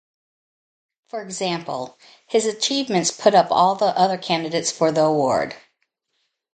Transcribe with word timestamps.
For 1.09 1.21
example, 1.21 1.95
"His 2.25 2.47
achievements 2.47 3.11
put 3.11 3.35
up 3.35 3.51
all 3.51 3.75
the 3.75 3.95
other 3.95 4.17
candidates 4.17 4.71
for 4.71 4.91
the 4.91 5.03
award." 5.03 5.53